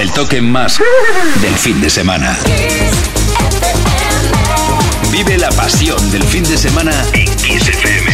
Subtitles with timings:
[0.00, 0.80] El toque más
[1.42, 2.34] del fin de semana.
[5.10, 8.10] Vive la pasión del fin de semana en Kiss FM.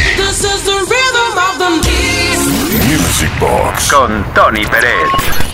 [2.88, 5.45] Music Box con Tony Pérez.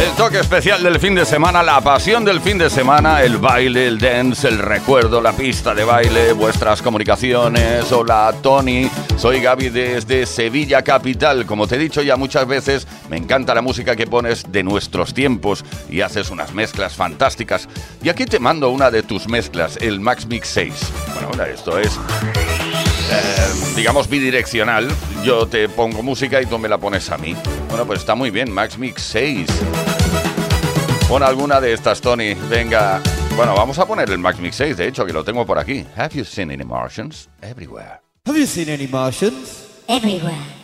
[0.00, 3.86] El toque especial del fin de semana, la pasión del fin de semana, el baile,
[3.86, 7.92] el dance, el recuerdo, la pista de baile, vuestras comunicaciones.
[7.92, 11.44] Hola Tony, soy Gaby desde Sevilla Capital.
[11.44, 15.12] Como te he dicho ya muchas veces, me encanta la música que pones de nuestros
[15.12, 17.68] tiempos y haces unas mezclas fantásticas.
[18.02, 20.74] Y aquí te mando una de tus mezclas, el Max Mix 6.
[21.28, 22.00] Bueno, esto es
[23.10, 24.88] eh, digamos, bidireccional.
[25.24, 27.36] Yo te pongo música y tú me la pones a mí.
[27.68, 29.46] Bueno, pues está muy bien, Max Mix 6.
[31.08, 32.34] Pon alguna de estas, Tony.
[32.48, 33.02] Venga.
[33.36, 35.84] Bueno, vamos a poner el Max Mix 6, de hecho, que lo tengo por aquí.
[35.96, 37.28] Have you seen any Martians?
[37.42, 38.00] Everywhere.
[38.26, 39.66] Have you seen any Martians?
[39.88, 40.59] Everywhere.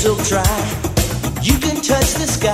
[0.00, 0.42] so try,
[1.42, 2.52] You can touch the sky.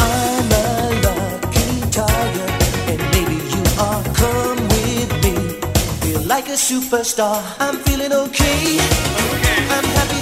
[0.00, 0.64] I'm a
[1.04, 2.48] lucky tiger,
[2.90, 4.02] and maybe you are.
[4.20, 5.34] Come with me.
[6.00, 7.42] Feel like a superstar.
[7.58, 8.78] I'm feeling okay.
[8.78, 9.68] okay.
[9.68, 10.19] I'm happy.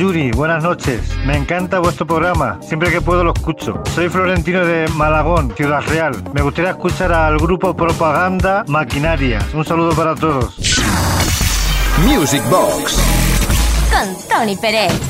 [0.00, 1.14] Yuri, buenas noches.
[1.26, 3.82] Me encanta vuestro programa, siempre que puedo lo escucho.
[3.94, 6.16] Soy Florentino de Malagón, Ciudad Real.
[6.32, 9.40] Me gustaría escuchar al grupo Propaganda Maquinaria.
[9.52, 10.56] Un saludo para todos.
[12.06, 12.98] Music Box.
[13.90, 15.09] Con Tony Pérez.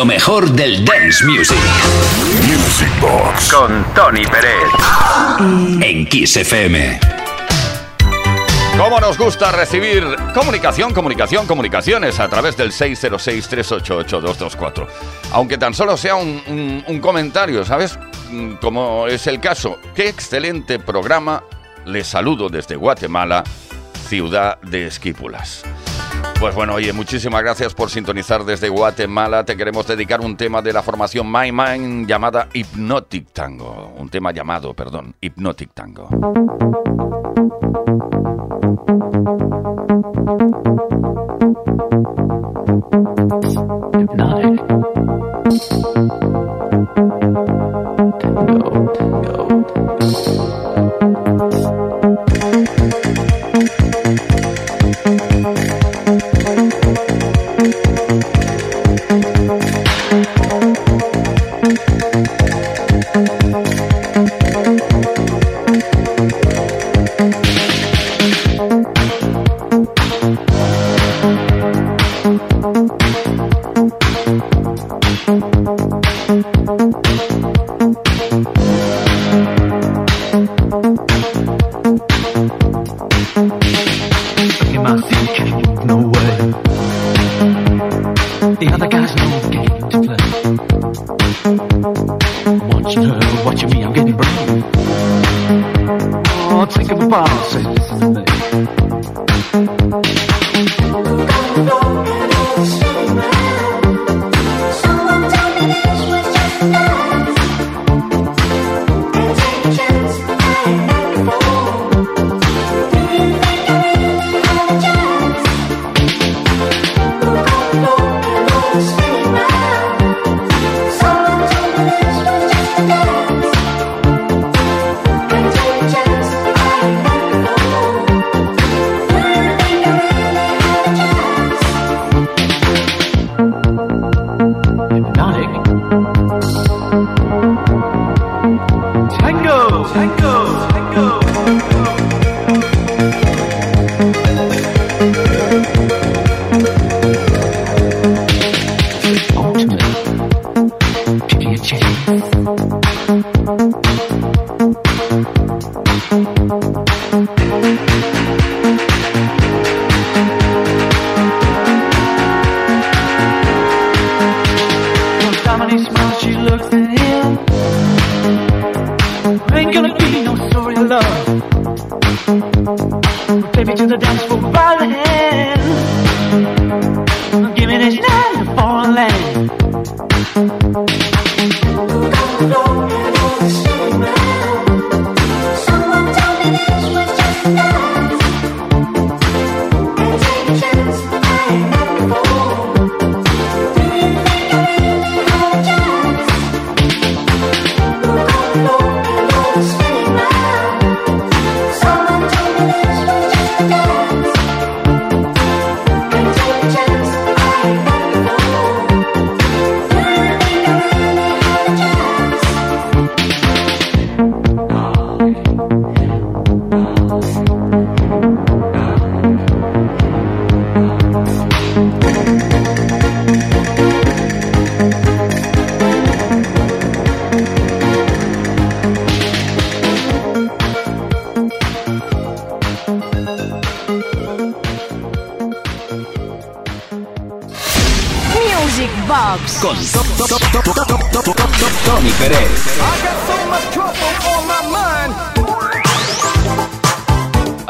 [0.00, 1.58] Lo mejor del dance music.
[2.48, 3.52] Music Box.
[3.52, 4.54] Con Tony Pérez.
[5.82, 6.98] En Kiss FM.
[8.78, 10.02] ¿Cómo nos gusta recibir
[10.32, 14.86] comunicación, comunicación, comunicaciones a través del 606-388-224?
[15.32, 17.98] Aunque tan solo sea un, un- un comentario, ¿sabes?
[18.30, 19.76] Mm, Como es el caso.
[19.94, 21.42] Qué excelente programa.
[21.84, 23.44] Les saludo desde Guatemala,
[24.08, 25.62] ciudad de Esquípulas.
[26.40, 29.44] Pues bueno, oye, muchísimas gracias por sintonizar desde Guatemala.
[29.44, 33.92] Te queremos dedicar un tema de la formación My Mind llamada Hypnotic Tango.
[33.98, 36.08] Un tema llamado, perdón, Hypnotic Tango.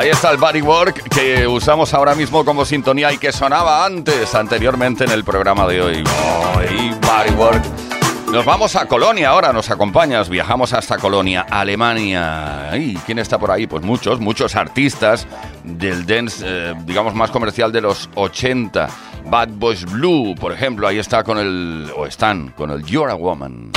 [0.00, 5.04] Ahí está el Bodywork que usamos ahora mismo como sintonía y que sonaba antes, anteriormente
[5.04, 6.04] en el programa de hoy.
[6.06, 7.62] Oh, y Bodywork.
[8.32, 12.70] Nos vamos a Colonia ahora, nos acompañas, viajamos hasta Colonia, Alemania.
[12.78, 13.66] ¿Y quién está por ahí?
[13.66, 15.26] Pues muchos, muchos artistas
[15.64, 18.88] del dance, eh, digamos, más comercial de los 80.
[19.26, 23.16] Bad Boys Blue, por ejemplo, ahí está con el, o están con el You're a
[23.16, 23.72] Woman.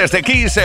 [0.00, 0.58] Desde Kiss.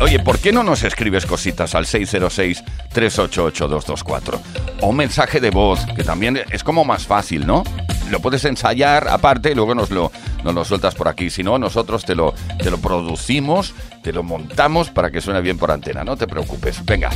[0.00, 4.38] Oye, ¿por qué no nos escribes cositas al 606-388-224?
[4.80, 7.64] O un mensaje de voz, que también es como más fácil, ¿no?
[8.10, 10.12] Lo puedes ensayar aparte y luego nos lo,
[10.44, 11.30] nos lo sueltas por aquí.
[11.30, 15.58] Si no, nosotros te lo, te lo producimos, te lo montamos para que suene bien
[15.58, 16.04] por antena.
[16.04, 16.84] No te preocupes.
[16.84, 17.10] Venga.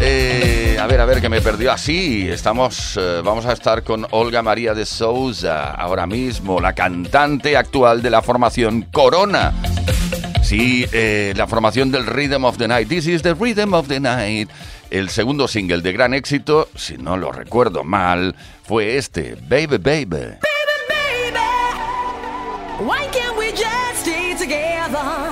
[0.00, 2.28] Eh, a ver, a ver, que me perdió así.
[2.28, 8.02] Estamos, eh, vamos a estar con Olga María de Souza ahora mismo, la cantante actual
[8.02, 9.54] de la formación Corona.
[10.46, 12.88] Sí, eh, la formación del Rhythm of the Night.
[12.88, 14.48] This is the Rhythm of the Night.
[14.90, 20.38] El segundo single de gran éxito, si no lo recuerdo mal, fue este, Baby Baby.
[22.78, 25.25] Why can't we just stay together?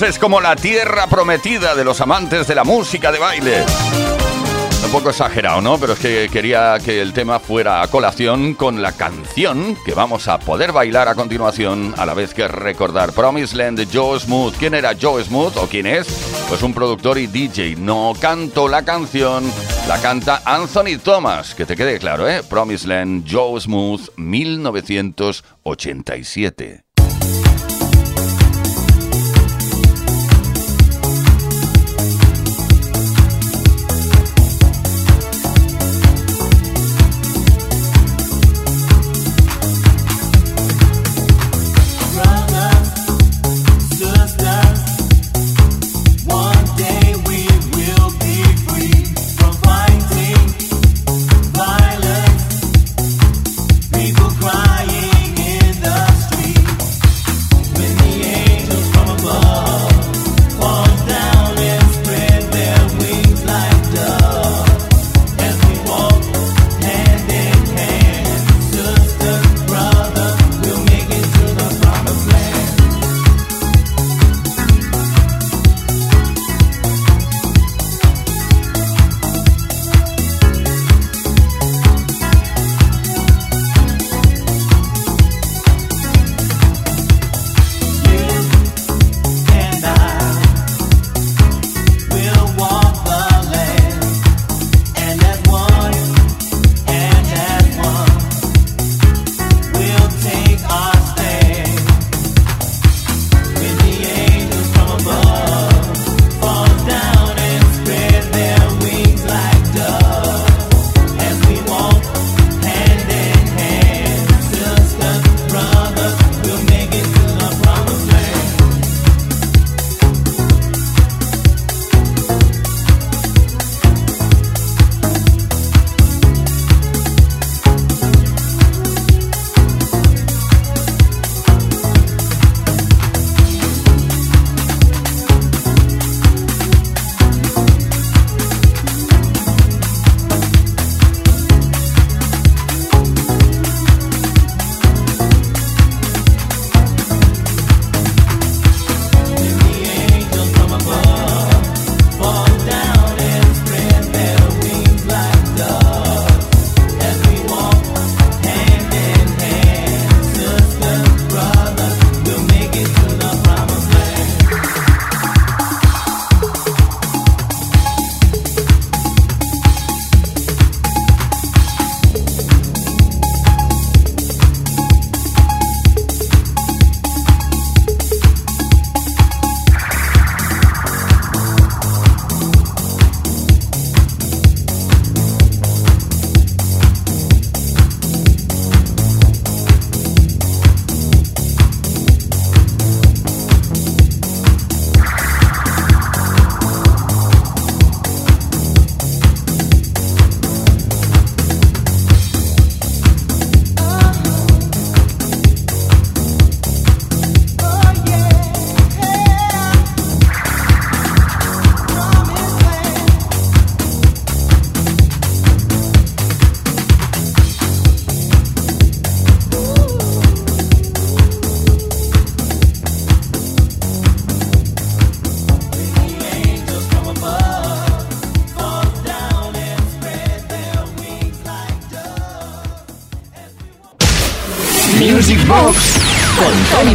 [0.00, 3.64] Es como la tierra prometida de los amantes de la música de baile.
[4.84, 5.78] Un poco exagerado, ¿no?
[5.78, 10.28] Pero es que quería que el tema fuera a colación con la canción que vamos
[10.28, 14.56] a poder bailar a continuación, a la vez que recordar Promised Land de Joe Smooth.
[14.58, 16.06] ¿Quién era Joe Smooth o quién es?
[16.48, 17.76] Pues un productor y DJ.
[17.76, 19.50] No canto la canción,
[19.88, 21.54] la canta Anthony Thomas.
[21.54, 22.42] Que te quede claro, ¿eh?
[22.48, 26.85] Promised Land, Joe Smooth, 1987.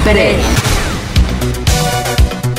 [0.03, 0.37] Pérez.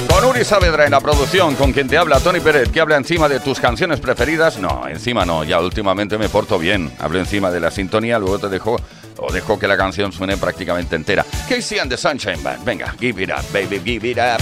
[0.09, 3.29] Con Uri Saavedra en la producción, con quien te habla Tony Pérez, que habla encima
[3.29, 4.59] de tus canciones preferidas.
[4.59, 6.93] No, encima no, ya últimamente me porto bien.
[6.99, 8.77] Hablo encima de la sintonía, luego te dejo
[9.19, 11.25] o dejo que la canción suene prácticamente entera.
[11.49, 14.41] Casey and the Sunshine Band, venga, give it up, baby, give it up.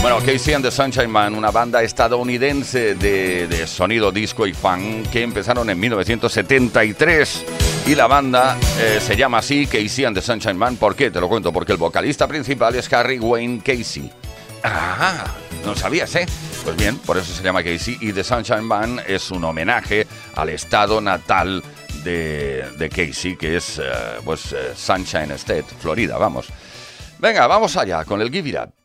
[0.00, 5.08] Bueno, Casey and the Sunshine Band, una banda estadounidense de, de sonido disco y funk
[5.10, 7.44] que empezaron en 1973.
[7.86, 10.76] Y la banda eh, se llama así, Casey and the Sunshine Band.
[10.76, 11.08] ¿Por qué?
[11.12, 14.10] Te lo cuento, porque el vocalista principal es Harry Wayne Casey.
[14.64, 15.24] Ah,
[15.64, 16.26] no sabías, ¿eh?
[16.64, 17.96] Pues bien, por eso se llama Casey.
[18.00, 21.62] Y The Sunshine Band es un homenaje al estado natal
[22.02, 23.82] de, de Casey, que es, eh,
[24.24, 26.48] pues, eh, Sunshine State, Florida, vamos.
[27.20, 28.75] Venga, vamos allá con el Give It Up.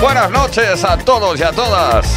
[0.00, 2.16] Buenas noches a todos y a todas.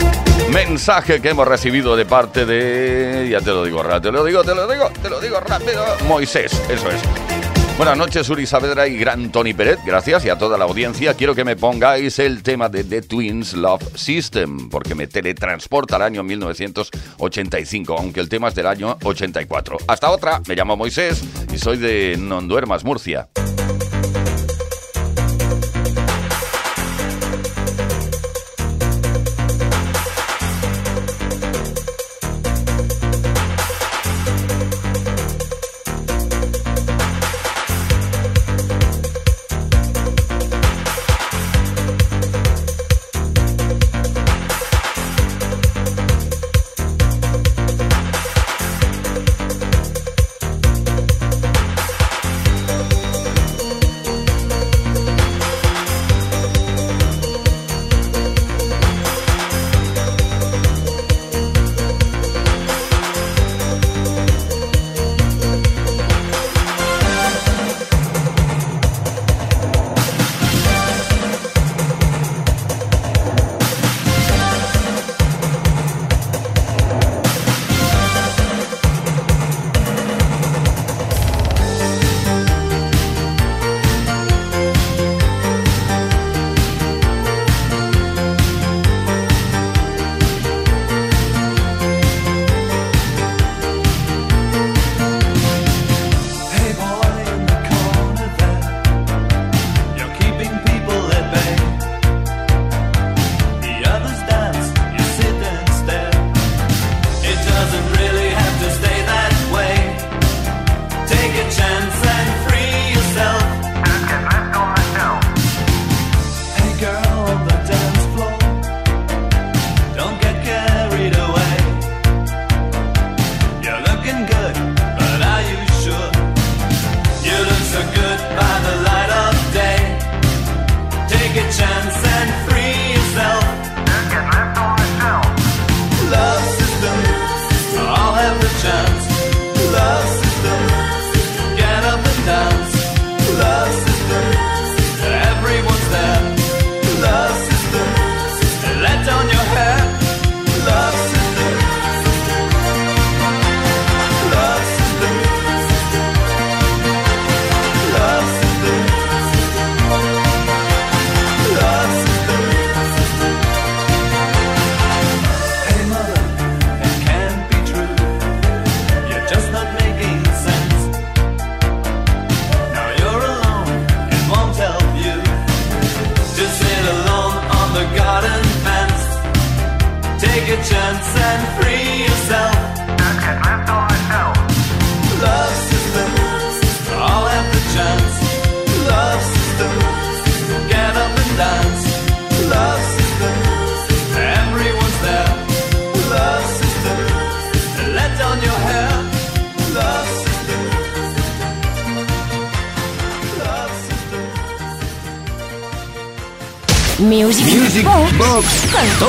[0.51, 3.30] Mensaje que hemos recibido de parte de.
[3.32, 5.84] Ya te lo digo rápido, te lo digo, te lo digo, te lo digo rápido.
[6.08, 7.24] Moisés, eso es.
[7.77, 9.79] Buenas noches, Uri Saavedra y gran Tony Peret.
[9.85, 11.13] Gracias y a toda la audiencia.
[11.13, 16.03] Quiero que me pongáis el tema de The Twins Love System, porque me teletransporta al
[16.03, 19.77] año 1985, aunque el tema es del año 84.
[19.89, 21.21] Hasta otra, me llamo Moisés
[21.53, 23.27] y soy de Nonduermas, Murcia.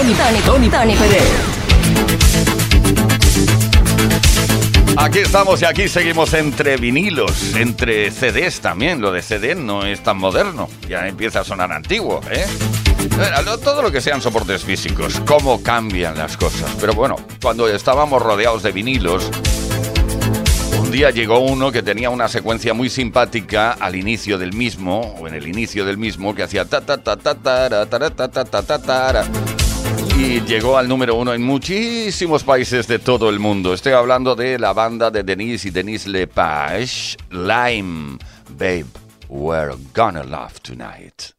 [0.06, 1.24] Tony, Tony, Tony, Tony Pérez.
[4.96, 9.00] Aquí estamos y aquí seguimos entre vinilos, entre CDs también.
[9.00, 12.46] Lo de CD no es tan moderno, ya empieza a sonar antiguo, ¿eh?
[13.64, 16.70] Todo lo que sean soportes físicos, cómo cambian las cosas.
[16.80, 19.28] Pero bueno, cuando estábamos rodeados de vinilos,
[20.78, 25.26] un día llegó uno que tenía una secuencia muy simpática al inicio del mismo, o
[25.26, 28.44] en el inicio del mismo, que hacía ta ta ta ta tara, tara, ta ta
[28.44, 29.24] ta ta tara.
[30.18, 33.74] Y llegó al número uno en muchísimos países de todo el mundo.
[33.74, 38.18] Estoy hablando de la banda de Denise y Denise Lepage, Lime.
[38.58, 38.86] Babe,
[39.28, 41.34] we're gonna love tonight.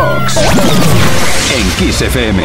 [0.00, 2.42] En Kiss FM.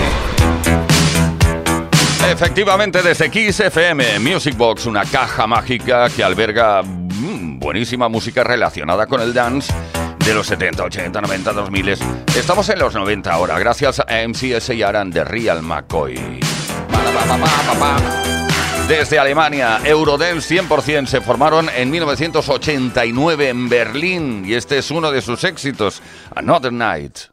[2.32, 9.06] Efectivamente, desde Kiss FM, Music Box, una caja mágica que alberga mm, buenísima música relacionada
[9.06, 9.72] con el dance
[10.26, 11.90] de los 70, 80, 90, 2000.
[12.36, 16.40] Estamos en los 90 ahora, gracias a MCS y Aran de Real McCoy.
[18.88, 25.22] Desde Alemania, Eurodance 100% se formaron en 1989 en Berlín y este es uno de
[25.22, 26.02] sus éxitos,
[26.36, 27.33] Another Night.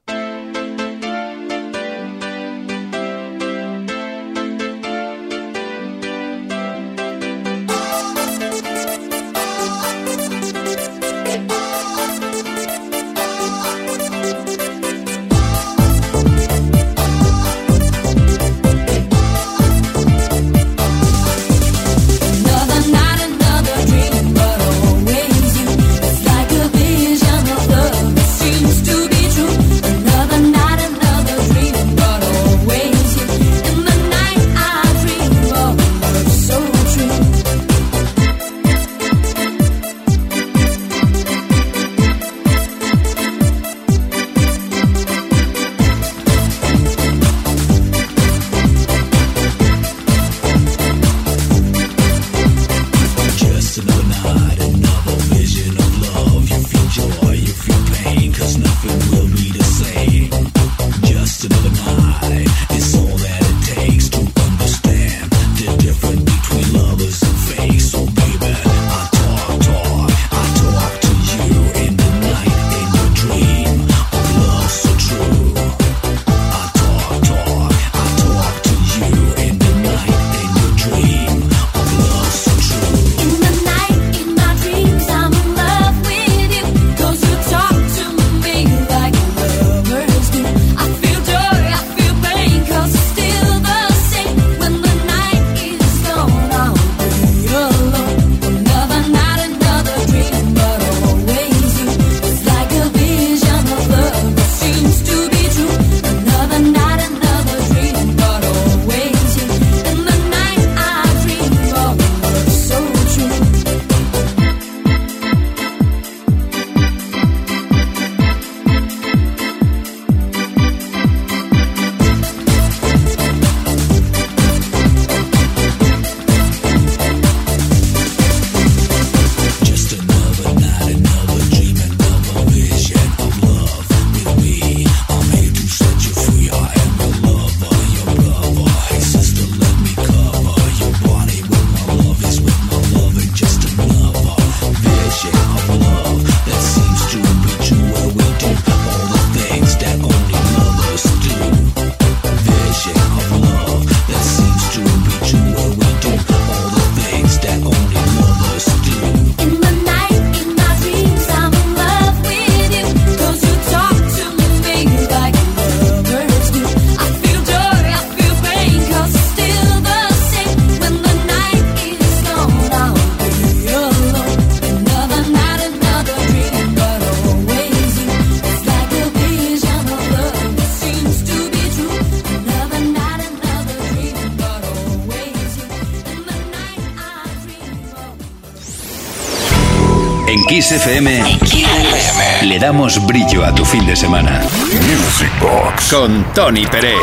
[190.73, 190.87] Of.
[190.87, 194.41] En Kiss FM le damos brillo a tu fin de semana.
[194.41, 195.93] Music Box.
[195.93, 196.97] Con Tony Peret.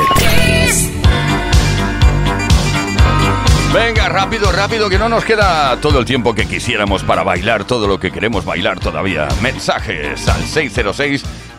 [3.74, 7.88] Venga, rápido, rápido, que no nos queda todo el tiempo que quisiéramos para bailar todo
[7.88, 9.28] lo que queremos bailar todavía.
[9.42, 10.44] Mensajes al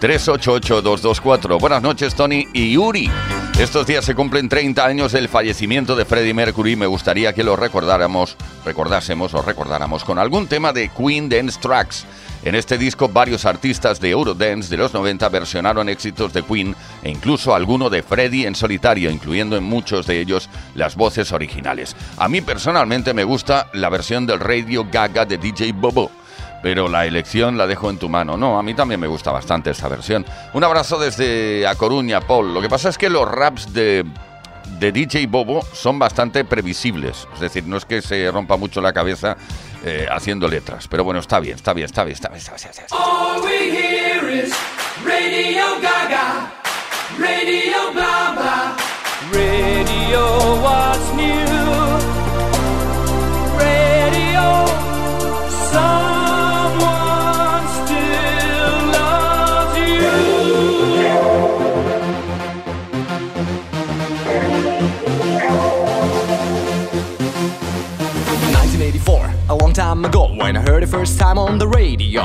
[0.01, 1.61] 606-388-224.
[1.61, 3.11] Buenas noches, Tony y Yuri.
[3.59, 6.77] Estos días se cumplen 30 años del fallecimiento de Freddie Mercury.
[6.77, 8.37] Me gustaría que lo recordáramos,
[8.69, 12.05] recordásemos o recordáramos con algún tema de Queen Dance Tracks.
[12.45, 17.09] En este disco varios artistas de Eurodance de los 90 versionaron éxitos de Queen e
[17.09, 21.97] incluso alguno de Freddie en solitario, incluyendo en muchos de ellos las voces originales.
[22.19, 26.11] A mí personalmente me gusta la versión del Radio Gaga de DJ Bobo.
[26.63, 28.37] Pero la elección la dejo en tu mano.
[28.37, 30.27] No, a mí también me gusta bastante esta versión.
[30.53, 32.53] Un abrazo desde A Coruña, Paul.
[32.53, 34.05] Lo que pasa es que los raps de,
[34.79, 37.27] de DJ Bobo son bastante previsibles.
[37.35, 39.37] Es decir, no es que se rompa mucho la cabeza
[39.85, 40.89] eh, haciendo letras.
[40.89, 42.39] Pero bueno, está bien, está bien, está bien, está bien.
[42.39, 43.03] Está bien, está bien.
[43.03, 44.53] All we hear is
[45.05, 46.53] Radio Gaga,
[47.19, 48.77] Radio blah.
[49.33, 51.48] Radio what's new.
[69.73, 72.25] Time ago when I heard it first time on the radio.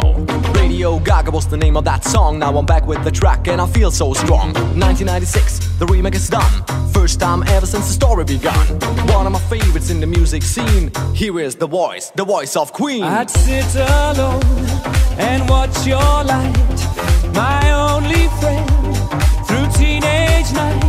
[0.54, 2.40] Radio Gaga was the name of that song.
[2.40, 4.54] Now I'm back with the track and I feel so strong.
[4.54, 6.52] 1996, the remake is done.
[6.94, 8.66] First time ever since the story begun.
[9.08, 10.92] One of my favorites in the music scene.
[11.14, 13.04] Here is the voice, the voice of Queen.
[13.04, 14.44] I'd sit alone
[15.18, 16.80] and watch your light,
[17.34, 18.70] my only friend,
[19.48, 20.83] through teenage nights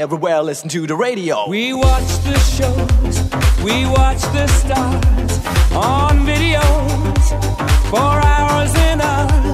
[0.00, 1.48] Everywhere, listen to the radio.
[1.48, 7.28] We watch the shows, we watch the stars on videos
[7.90, 9.53] for hours and hours.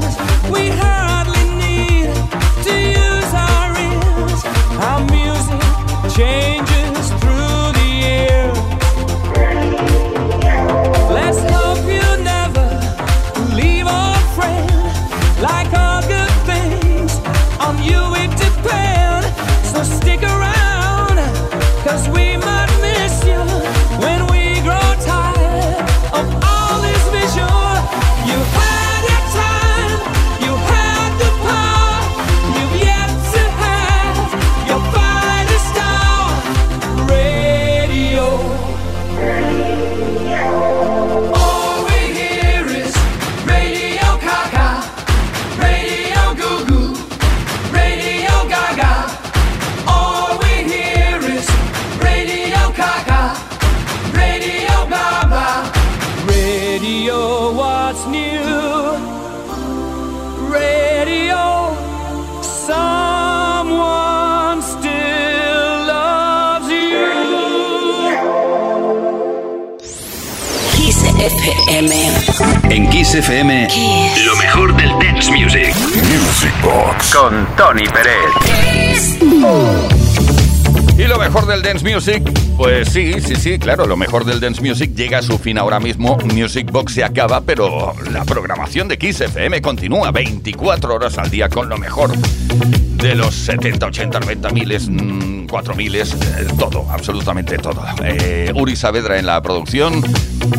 [82.57, 85.80] Pues sí, sí, sí, claro, lo mejor del dance music llega a su fin ahora
[85.80, 86.16] mismo.
[86.34, 91.51] Music Box se acaba, pero la programación de Kiss FM continúa 24 horas al día
[91.51, 97.59] con lo mejor de los 70, 80, 90 miles, mm, 4 miles, eh, todo, absolutamente
[97.59, 97.82] todo.
[98.03, 100.03] Eh, Uri Saavedra en la producción,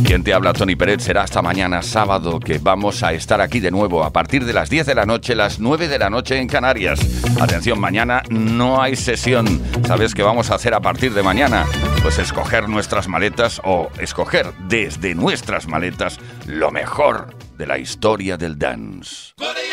[0.06, 3.72] quien te habla Tony Pérez, será hasta mañana sábado que vamos a estar aquí de
[3.72, 6.48] nuevo a partir de las 10 de la noche, las 9 de la noche en
[6.48, 7.00] Canarias.
[7.40, 9.62] Atención, mañana no hay sesión.
[9.88, 11.66] ¿Sabes qué vamos a hacer a partir de mañana?
[12.02, 18.58] Pues escoger nuestras maletas o escoger desde nuestras maletas lo mejor de la historia del
[18.58, 19.34] dance.
[19.38, 19.72] Go de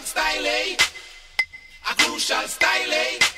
[0.00, 0.76] style, eh?
[1.90, 3.31] A crucial style, eh?